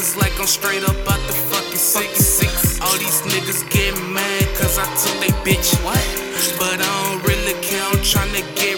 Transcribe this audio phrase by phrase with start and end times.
[0.00, 2.24] niggas like I'm straight up out the fucking six.
[2.24, 2.80] six.
[2.80, 5.74] All these niggas get mad cause I took they bitch.
[5.84, 6.00] What?
[6.58, 8.69] But I don't really care, I'm tryna get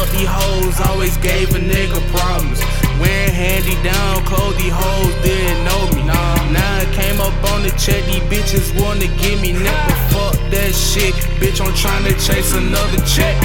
[0.00, 2.64] Up, these hoes always gave a nigga problems.
[2.96, 6.00] Wearing handy down clothes, these hoes didn't know me.
[6.08, 9.76] Nah, now I came up on the check, these bitches wanna give me neck,
[10.08, 11.12] fuck that shit.
[11.36, 13.36] Bitch, I'm tryna chase another check.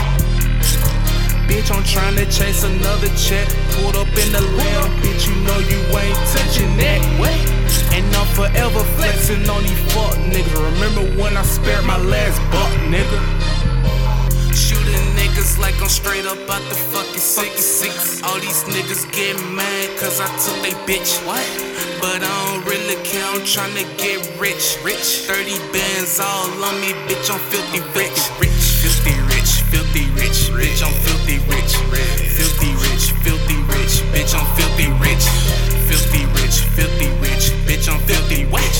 [1.43, 3.51] Bitch, I'm tryna chase another check.
[3.75, 7.03] Pulled up in the lamb, bitch, you know you ain't touching that.
[7.91, 10.55] And I'm forever flexing on these fuck niggas.
[10.71, 13.54] Remember when I spared my last buck, nigga?
[15.95, 17.63] Straight up out the fucking six.
[17.63, 18.21] six.
[18.23, 21.23] All these niggas get mad cause I took they bitch.
[21.23, 21.47] What?
[22.03, 24.75] But I don't really care, I'm tryna get rich.
[24.83, 25.23] Rich.
[25.23, 28.19] 30 bands all on me, bitch, I'm filthy rich.
[28.43, 28.83] Rich.
[28.83, 30.51] Filthy rich, filthy rich.
[30.51, 31.71] Bitch, I'm filthy rich.
[32.35, 34.03] Filthy rich, filthy rich.
[34.11, 35.25] Bitch, I'm filthy rich.
[35.87, 37.55] Filthy rich, filthy rich.
[37.63, 38.77] Bitch, I'm filthy rich.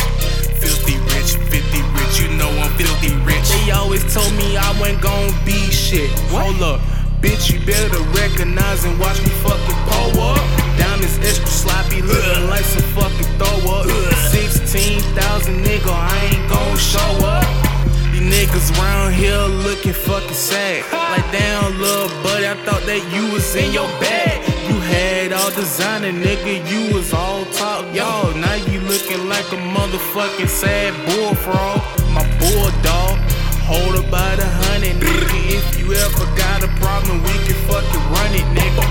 [0.60, 2.20] Filthy rich, filthy rich.
[2.20, 3.48] You know I'm filthy rich.
[3.56, 6.12] They always told me I wasn't gon' be shit.
[6.28, 6.82] Hold up.
[7.22, 10.42] Bitch, you better recognize and watch me fucking pull up.
[10.78, 13.86] Diamonds extra sloppy, looking like some fucking throw up.
[14.32, 17.46] 16,000 nigga, I ain't gon' show up.
[18.12, 20.84] These niggas round here looking fucking sad.
[20.92, 24.42] Like damn, little buddy, I thought that you was in your bag.
[24.68, 28.34] You had all designer, nigga, you was all top, y'all.
[28.36, 31.82] Now you looking like a motherfucking sad bullfrog.
[32.16, 33.05] My bulldog,
[35.86, 38.82] you ever got a problem, we can fucking run it, nigga.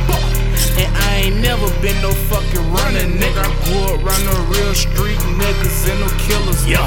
[0.79, 3.43] And I ain't never been no fucking runner, nigga.
[3.43, 6.87] I grew up around the real street niggas and no killers, yeah.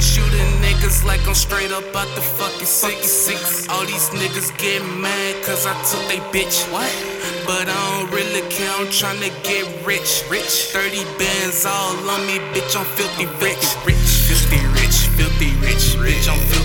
[0.00, 3.04] Shooting niggas like I'm straight up out the fucking six.
[3.04, 3.68] six.
[3.68, 6.64] All these niggas get mad cause I took they bitch.
[6.72, 6.90] What?
[7.46, 10.24] But I don't really care, I'm tryna get rich.
[10.30, 10.72] Rich.
[10.72, 13.64] 30 bands all on me, bitch, I'm filthy rich.
[13.84, 14.32] Rich.
[14.32, 15.92] Filthy rich, filthy rich.
[16.00, 16.61] Bitch, I'm filthy